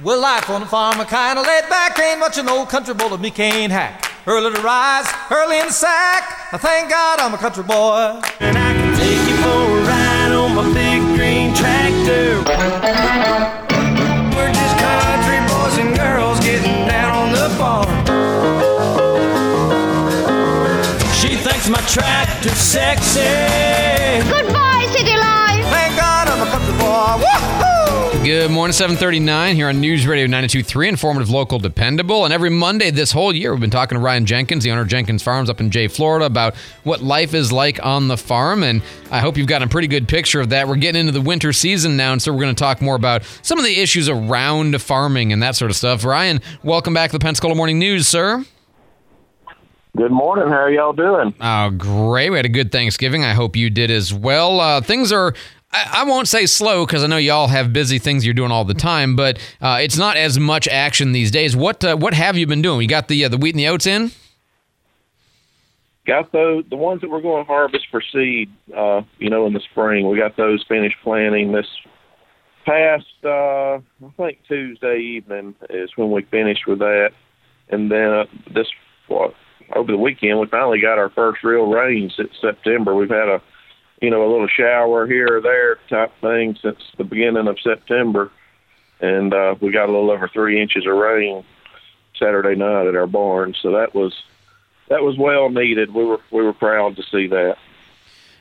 [0.00, 2.94] Well, life on the farm, a kind of laid back, ain't much an old country
[2.94, 4.10] boy me can't hack.
[4.26, 6.48] Early to rise, early in the sack.
[6.50, 8.18] I thank God I'm a country boy.
[8.40, 12.40] And I can take you for a ride on my big green tractor.
[14.32, 17.92] We're just country boys and girls getting down on the farm.
[21.20, 23.20] She thinks my tractor's sexy.
[24.24, 25.68] Goodbye, City Life.
[25.68, 27.20] Thank God I'm a country boy.
[27.28, 27.81] Woohoo!
[28.24, 32.24] Good morning, 739 here on News Radio 923, informative, local, dependable.
[32.24, 34.86] And every Monday this whole year, we've been talking to Ryan Jenkins, the owner of
[34.86, 38.62] Jenkins Farms up in Jay, Florida, about what life is like on the farm.
[38.62, 40.68] And I hope you've gotten a pretty good picture of that.
[40.68, 43.24] We're getting into the winter season now, and so we're going to talk more about
[43.42, 46.04] some of the issues around farming and that sort of stuff.
[46.04, 48.44] Ryan, welcome back to the Pensacola Morning News, sir.
[49.96, 50.48] Good morning.
[50.48, 51.34] How are y'all doing?
[51.40, 52.30] Oh, great.
[52.30, 53.24] We had a good Thanksgiving.
[53.24, 54.58] I hope you did as well.
[54.60, 55.34] Uh, things are
[55.72, 58.74] I, won't say slow because I know y'all have busy things you're doing all the
[58.74, 61.56] time, but uh, it's not as much action these days.
[61.56, 62.82] What uh, what have you been doing?
[62.82, 64.12] You got the uh, the wheat and the oats in?
[66.06, 68.50] Got those the ones that we're going to harvest for seed.
[68.76, 71.52] Uh, you know, in the spring, we got those finished planting.
[71.52, 71.66] This
[72.66, 73.80] past, uh, I
[74.18, 77.12] think Tuesday evening is when we finished with that,
[77.70, 78.66] and then uh, this
[79.74, 82.94] over the weekend we finally got our first real rains in September.
[82.94, 83.42] We've had a
[84.02, 88.30] you know, a little shower here or there type thing since the beginning of September.
[89.00, 91.44] And uh, we got a little over three inches of rain
[92.18, 93.54] Saturday night at our barn.
[93.62, 94.12] So that was
[94.88, 95.94] that was well needed.
[95.94, 97.56] We were we were proud to see that.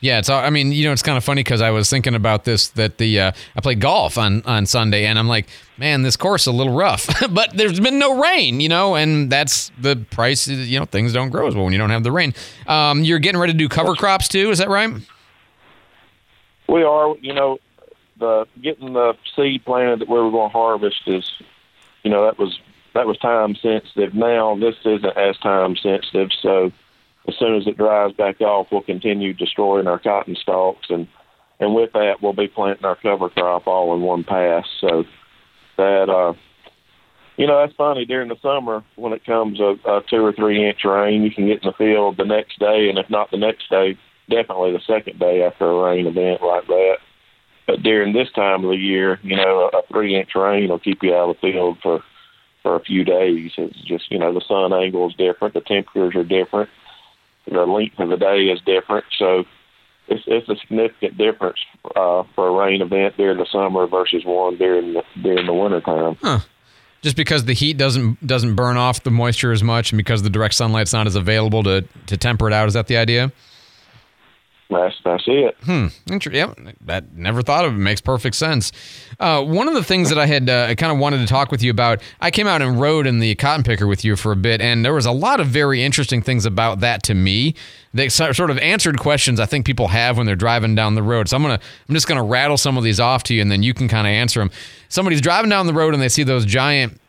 [0.00, 0.28] Yeah, it's.
[0.28, 2.98] I mean, you know, it's kind of funny because I was thinking about this that
[2.98, 6.46] the uh, I played golf on on Sunday, and I'm like, man, this course is
[6.46, 10.46] a little rough, but there's been no rain, you know, and that's the price.
[10.46, 12.32] You know, things don't grow as well when you don't have the rain.
[12.68, 14.92] Um, you're getting ready to do cover crops too, is that right?
[16.68, 17.58] We are, you know,
[18.18, 21.30] the getting the seed planted that we were going to harvest is,
[22.02, 22.58] you know, that was
[22.94, 24.14] that was time sensitive.
[24.14, 26.72] Now this isn't as time sensitive, so
[27.28, 31.06] as soon as it dries back off, we'll continue destroying our cotton stalks, and
[31.60, 34.64] and with that, we'll be planting our cover crop all in one pass.
[34.80, 35.04] So
[35.76, 36.34] that, uh,
[37.36, 38.04] you know, that's funny.
[38.04, 41.46] During the summer, when it comes a, a two or three inch rain, you can
[41.46, 43.98] get in the field the next day, and if not the next day,
[44.28, 46.96] definitely the second day after a rain event like that.
[47.66, 51.02] But during this time of the year, you know, a three inch rain will keep
[51.02, 52.02] you out of the field for
[52.62, 53.52] for a few days.
[53.56, 56.70] It's just you know the sun angle is different, the temperatures are different,
[57.46, 59.44] the length of the day is different, so
[60.08, 61.58] it's it's a significant difference
[61.96, 65.80] uh, for a rain event during the summer versus one during the, during the winter
[65.80, 66.16] time.
[66.22, 66.40] Huh.
[67.00, 70.30] Just because the heat doesn't doesn't burn off the moisture as much, and because the
[70.30, 73.32] direct sunlight's not as available to to temper it out, is that the idea?
[74.70, 75.56] That's that's it.
[75.64, 75.86] Hmm.
[76.10, 76.34] Interesting.
[76.34, 77.78] yeah, that never thought of it.
[77.78, 78.70] Makes perfect sense.
[79.18, 81.62] Uh, one of the things that I had uh, kind of wanted to talk with
[81.62, 82.02] you about.
[82.20, 84.84] I came out and rode in the cotton picker with you for a bit, and
[84.84, 87.54] there was a lot of very interesting things about that to me.
[87.94, 91.30] They sort of answered questions I think people have when they're driving down the road.
[91.30, 93.62] So I'm gonna I'm just gonna rattle some of these off to you, and then
[93.62, 94.50] you can kind of answer them.
[94.90, 97.00] Somebody's driving down the road and they see those giant.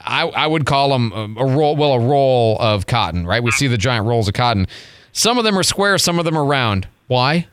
[0.00, 3.42] I, I would call them a, a roll, well, a roll of cotton, right?
[3.42, 4.68] We see the giant rolls of cotton.
[5.10, 6.86] Some of them are square, some of them are round.
[7.08, 7.48] Why?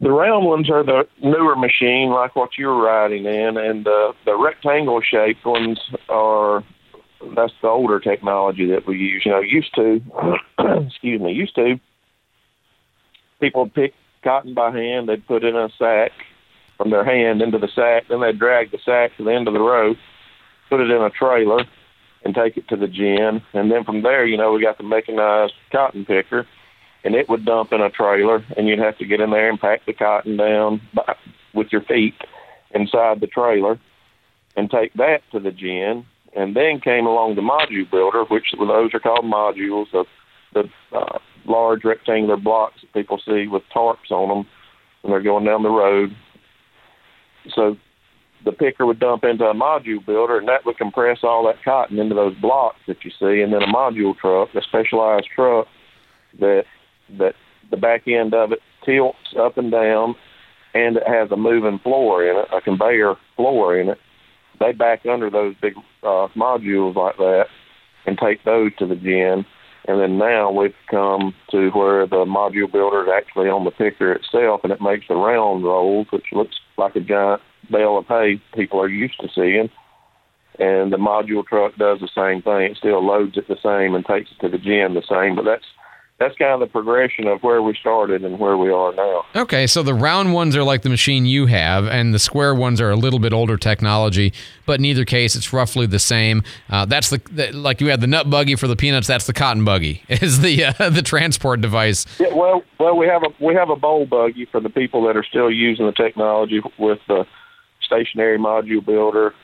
[0.00, 4.34] The round ones are the newer machine, like what you're riding in, and uh, the
[4.34, 5.78] rectangle shaped ones
[6.08, 6.64] are
[7.36, 9.22] that's the older technology that we use.
[9.26, 10.00] You know, used to,
[10.86, 11.78] excuse me, used to
[13.40, 13.92] people would pick
[14.24, 15.08] cotton by hand.
[15.08, 16.12] They'd put it in a sack
[16.78, 18.04] from their hand into the sack.
[18.08, 19.94] Then they'd drag the sack to the end of the row,
[20.70, 21.64] put it in a trailer,
[22.24, 23.42] and take it to the gin.
[23.52, 26.46] And then from there, you know, we got the mechanized cotton picker
[27.04, 29.60] and it would dump in a trailer, and you'd have to get in there and
[29.60, 31.16] pack the cotton down by,
[31.54, 32.14] with your feet
[32.72, 33.78] inside the trailer,
[34.56, 36.04] and take that to the gin.
[36.36, 40.04] And then came along the module builder, which those are called modules, the,
[40.52, 44.46] the uh, large rectangular blocks that people see with tarps on them
[45.02, 46.14] when they're going down the road.
[47.52, 47.76] So
[48.44, 51.98] the picker would dump into a module builder, and that would compress all that cotton
[51.98, 55.66] into those blocks that you see, and then a module truck, a specialized truck
[56.38, 56.64] that
[57.18, 57.34] that
[57.70, 60.14] the back end of it tilts up and down,
[60.74, 63.98] and it has a moving floor in it, a conveyor floor in it.
[64.58, 67.46] They back under those big uh, modules like that
[68.06, 69.44] and take those to the gin.
[69.88, 74.12] And then now we've come to where the module builder is actually on the picker
[74.12, 77.40] itself, and it makes the round rolls, which looks like a giant
[77.70, 79.70] bale of hay people are used to seeing.
[80.58, 82.72] And the module truck does the same thing.
[82.72, 85.44] It still loads it the same and takes it to the gin the same, but
[85.44, 85.64] that's
[86.20, 89.24] that's kind of the progression of where we started and where we are now.
[89.34, 92.80] Okay, so the round ones are like the machine you have, and the square ones
[92.80, 94.32] are a little bit older technology,
[94.66, 96.42] but in either case, it's roughly the same.
[96.68, 99.06] Uh, that's the, the, like you had the nut buggy for the peanuts.
[99.06, 102.04] That's the cotton buggy is the uh, the transport device.
[102.20, 105.16] Yeah, well, well, we have a we have a boll buggy for the people that
[105.16, 107.26] are still using the technology with the
[107.80, 109.34] stationary module builder,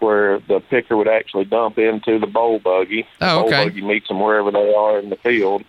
[0.00, 3.06] where the picker would actually dump into the boll buggy.
[3.20, 5.62] The Oh, boll buggy meets them wherever they are in the field,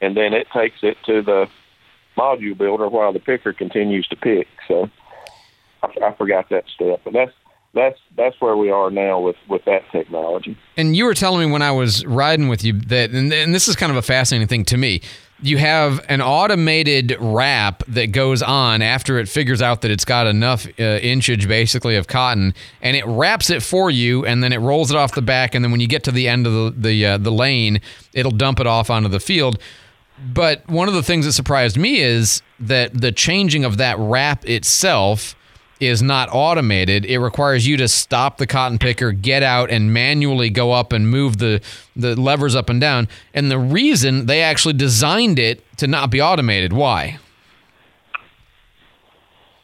[0.00, 1.48] and then it takes it to the
[2.16, 4.48] module builder while the picker continues to pick.
[4.66, 4.90] So
[5.82, 7.32] I, I forgot that step, but that's
[7.74, 10.56] that's that's where we are now with with that technology.
[10.76, 13.68] And you were telling me when I was riding with you that, and, and this
[13.68, 15.00] is kind of a fascinating thing to me.
[15.40, 20.26] You have an automated wrap that goes on after it figures out that it's got
[20.26, 24.58] enough uh, inchage, basically, of cotton, and it wraps it for you, and then it
[24.58, 26.88] rolls it off the back, and then when you get to the end of the
[26.88, 27.80] the, uh, the lane,
[28.14, 29.60] it'll dump it off onto the field.
[30.34, 34.44] But one of the things that surprised me is that the changing of that wrap
[34.48, 35.36] itself
[35.80, 37.04] is not automated.
[37.04, 41.08] It requires you to stop the cotton picker, get out, and manually go up and
[41.08, 41.60] move the,
[41.94, 43.08] the levers up and down.
[43.32, 46.72] And the reason they actually designed it to not be automated.
[46.72, 47.18] Why?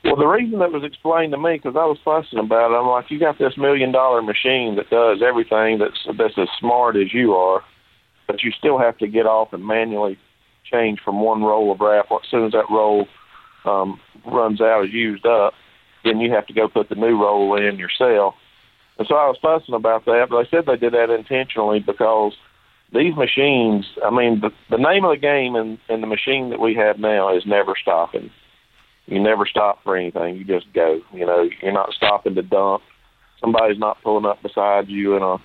[0.04, 2.86] Well, the reason that was explained to me because I was fussing about it, I'm
[2.86, 7.12] like, you got this million dollar machine that does everything that's that's as smart as
[7.12, 7.64] you are,
[8.26, 10.18] but you still have to get off and manually
[10.70, 12.06] change from one roll of wrap.
[12.10, 13.06] As soon as that roll
[13.64, 15.54] um, runs out, is used up,
[16.04, 18.34] then you have to go put the new roll in yourself.
[18.98, 22.32] And so I was fussing about that, but they said they did that intentionally because
[22.92, 26.60] these machines, I mean, the, the name of the game in, in the machine that
[26.60, 28.30] we have now is never stopping
[29.06, 30.36] you never stop for anything.
[30.36, 31.00] You just go.
[31.12, 32.82] You know, you're not stopping to dump.
[33.40, 35.36] Somebody's not pulling up beside you in a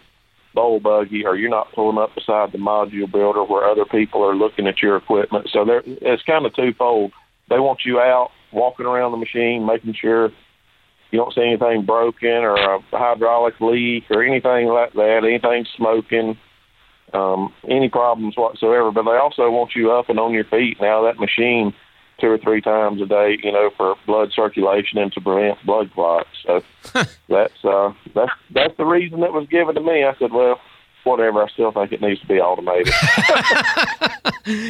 [0.53, 4.35] boll buggy, or you're not pulling up beside the module builder where other people are
[4.35, 5.49] looking at your equipment.
[5.51, 7.11] So there, it's kind of twofold.
[7.49, 10.29] They want you out walking around the machine, making sure
[11.11, 16.37] you don't see anything broken or a hydraulic leak or anything like that, anything smoking,
[17.13, 18.91] um, any problems whatsoever.
[18.91, 20.77] But they also want you up and on your feet.
[20.79, 21.73] Now that machine
[22.19, 25.91] two or three times a day, you know, for blood circulation and to prevent blood
[25.93, 26.29] clots.
[26.45, 26.63] So
[27.27, 30.03] that's uh that's that's the reason that was given to me.
[30.03, 30.59] I said, Well,
[31.03, 32.93] whatever, I still think it needs to be automated.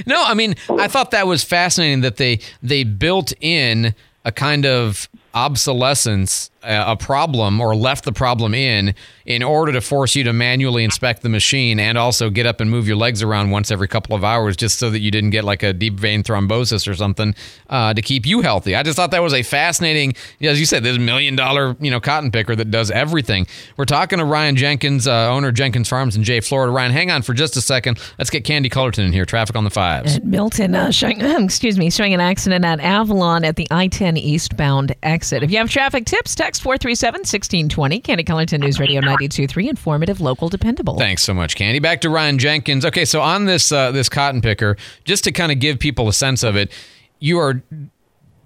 [0.05, 3.95] No, I mean, I thought that was fascinating that they they built in
[4.25, 8.93] a kind of obsolescence, a problem, or left the problem in
[9.25, 12.71] in order to force you to manually inspect the machine and also get up and
[12.71, 15.43] move your legs around once every couple of hours, just so that you didn't get
[15.43, 17.35] like a deep vein thrombosis or something
[17.69, 18.75] uh, to keep you healthy.
[18.75, 21.99] I just thought that was a fascinating, as you said, this million dollar you know
[21.99, 23.47] cotton picker that does everything.
[23.77, 26.71] We're talking to Ryan Jenkins, uh, owner of Jenkins Farms in Jay, Florida.
[26.71, 27.99] Ryan, hang on for just a second.
[28.17, 29.25] Let's get Candy Cullerton in here.
[29.25, 30.17] Traffic on the fives.
[30.17, 34.95] At Milton, uh, showing, excuse me, showing an accident at Avalon at the I-10 eastbound
[35.03, 35.43] exit.
[35.43, 38.03] If you have traffic tips, text 437-1620.
[38.03, 40.97] Candy Cullerton News Radio 92.3, informative, local, dependable.
[40.97, 41.79] Thanks so much, Candy.
[41.79, 42.85] Back to Ryan Jenkins.
[42.85, 46.13] Okay, so on this uh, this cotton picker, just to kind of give people a
[46.13, 46.71] sense of it,
[47.19, 47.61] you are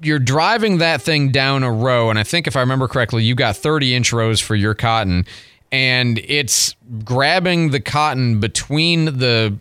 [0.02, 3.36] you're driving that thing down a row, and I think if I remember correctly, you
[3.36, 5.26] got 30 inch rows for your cotton,
[5.72, 6.76] and it's
[7.06, 9.58] grabbing the cotton between the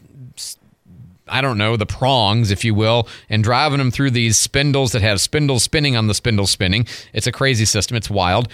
[1.32, 5.02] I don't know, the prongs, if you will, and driving them through these spindles that
[5.02, 6.86] have spindles spinning on the spindle spinning.
[7.12, 7.96] It's a crazy system.
[7.96, 8.48] It's wild.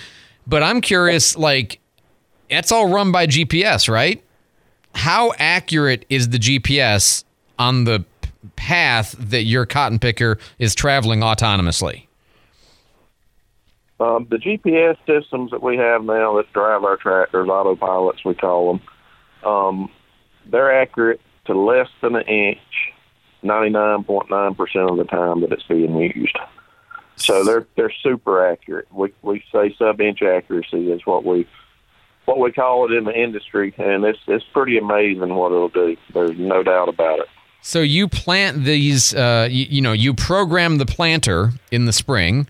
[0.46, 1.80] But I'm curious, like,
[2.48, 4.22] it's all run by GPS, right?
[4.94, 7.24] How accurate is the GPS
[7.58, 8.04] on the
[8.56, 12.08] path that your cotton picker is traveling autonomously?
[14.00, 18.72] um, the GPS systems that we have now that drive our tractors, autopilots we call
[18.72, 19.90] them, um,
[20.50, 22.58] they're accurate to less than an inch
[23.42, 26.38] 99.9% of the time that it's being used.
[27.16, 28.86] So they're they're super accurate.
[28.92, 31.48] We we say sub inch accuracy is what we
[32.26, 35.96] what we call it in the industry, and it's it's pretty amazing what it'll do.
[36.14, 37.26] There's no doubt about it.
[37.60, 42.46] So you plant these, uh, you, you know, you program the planter in the spring,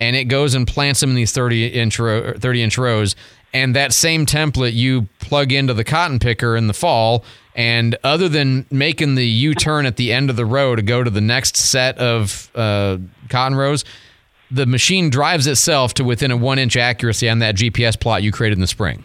[0.00, 3.16] and it goes and plants them in these thirty inch row, thirty inch rows.
[3.52, 7.24] And that same template you plug into the cotton picker in the fall.
[7.54, 11.02] And other than making the U turn at the end of the row to go
[11.02, 13.84] to the next set of uh, cotton rows,
[14.50, 18.32] the machine drives itself to within a one inch accuracy on that GPS plot you
[18.32, 19.04] created in the spring.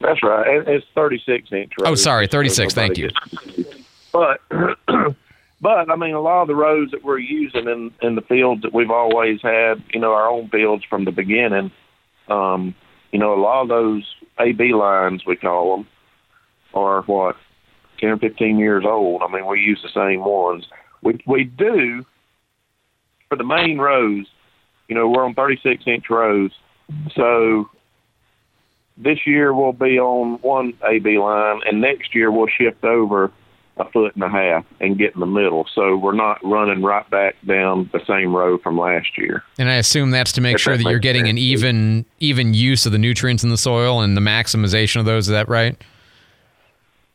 [0.00, 0.66] That's right.
[0.66, 1.72] It's 36 inch.
[1.84, 3.10] Oh, sorry, 36, thank you.
[4.12, 4.40] But,
[5.60, 8.62] but I mean, a lot of the rows that we're using in in the fields
[8.62, 11.70] that we've always had, you know, our own fields from the beginning.
[12.28, 12.74] Um,
[13.12, 14.02] you know, a lot of those
[14.38, 15.86] AB lines we call them
[16.74, 17.36] are what
[18.00, 19.22] ten or fifteen years old.
[19.22, 20.66] I mean, we use the same ones.
[21.02, 22.04] We we do
[23.28, 24.26] for the main rows.
[24.88, 26.50] You know, we're on 36 inch rows,
[27.16, 27.70] so
[28.98, 33.32] this year we'll be on one AB line, and next year we'll shift over
[33.76, 35.66] a foot and a half and get in the middle.
[35.74, 39.42] So we're not running right back down the same row from last year.
[39.58, 42.54] And I assume that's to make If sure that that you're getting an even even
[42.54, 45.26] use of the nutrients in the soil and the maximization of those.
[45.26, 45.76] Is that right?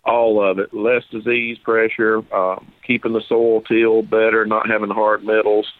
[0.10, 0.74] all of it.
[0.74, 5.72] Less disease pressure, um, keeping the soil tilled better, not having hard metals,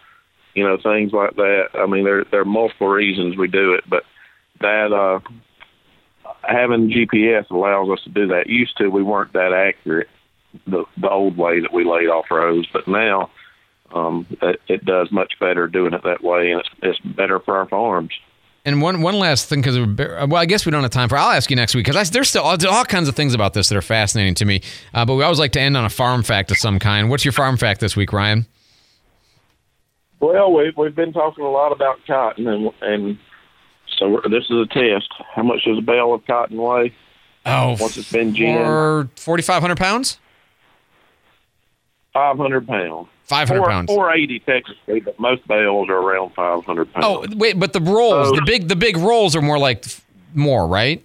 [0.54, 1.68] you know, things like that.
[1.74, 4.04] I mean, there there are multiple reasons we do it, but
[4.60, 5.20] that uh,
[6.42, 8.46] having GPS allows us to do that.
[8.46, 10.08] Used to, we weren't that accurate
[10.66, 13.30] the the old way that we laid off rows, but now
[13.94, 17.56] um, it, it does much better doing it that way, and it's it's better for
[17.56, 18.12] our farms.
[18.64, 21.16] And one one last thing, because well, I guess we don't have time for.
[21.16, 23.68] I'll ask you next week because there's still there's all kinds of things about this
[23.70, 24.60] that are fascinating to me.
[24.92, 27.08] Uh, but we always like to end on a farm fact of some kind.
[27.08, 28.46] What's your farm fact this week, Ryan?
[30.20, 33.18] Well, we've we've been talking a lot about cotton, and and
[33.98, 35.08] so we're, this is a test.
[35.34, 36.94] How much does a bale of cotton weigh?
[37.46, 40.18] Oh, Once it's been ginned, for forty five hundred pounds,
[42.12, 43.08] five hundred pounds.
[43.24, 43.86] five hundred Four, pounds.
[43.92, 47.04] four eighty technically, but most bales are around five hundred pounds.
[47.06, 48.36] Oh wait, but the rolls, Oh.
[48.36, 49.84] the big the big rolls are more like
[50.34, 51.04] more, right?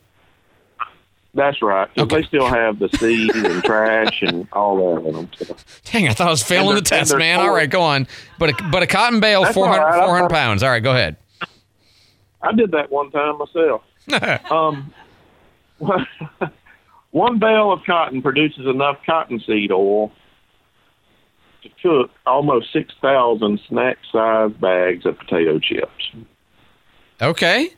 [1.34, 1.90] that's right.
[1.98, 2.22] Okay.
[2.22, 5.30] They still have the seed and trash and all that in them.
[5.38, 7.40] So, Dang, I thought I was failing the test, man.
[7.42, 8.08] All four- right, go on.
[8.40, 10.06] But a, but a cotton bale, That's 400, all right.
[10.06, 10.64] 400 pounds.
[10.64, 11.18] All right, go ahead.
[12.42, 13.82] I did that one time myself.
[14.50, 14.94] um,
[17.12, 20.14] one bale of cotton produces enough cottonseed oil
[21.66, 26.12] to cook almost six thousand snack-sized bags of potato chips.
[27.22, 27.70] Okay.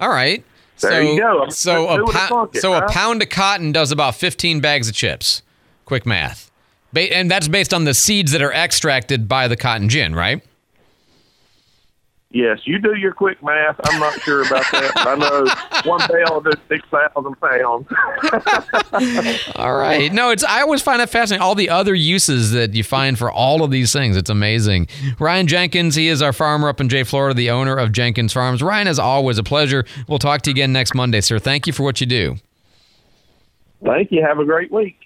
[0.00, 0.44] All right.
[0.80, 1.48] There so, you go.
[1.48, 4.16] So Let's a do it pou- a bucket, so a pound of cotton does about
[4.16, 5.42] 15 bags of chips.
[5.84, 6.50] Quick math.
[6.92, 10.42] Ba- and that's based on the seeds that are extracted by the cotton gin, right?
[12.34, 13.78] Yes, you do your quick math.
[13.84, 15.44] I'm not sure about that, but I know
[15.90, 17.86] one bale is six thousand pounds.
[19.56, 20.10] All right.
[20.10, 23.30] No, it's I always find it fascinating all the other uses that you find for
[23.30, 24.16] all of these things.
[24.16, 24.88] It's amazing.
[25.18, 28.62] Ryan Jenkins, he is our farmer up in Jay, Florida, the owner of Jenkins Farms.
[28.62, 29.84] Ryan, as always, a pleasure.
[30.08, 31.38] We'll talk to you again next Monday, sir.
[31.38, 32.36] Thank you for what you do.
[33.84, 34.22] Thank you.
[34.24, 34.96] Have a great week.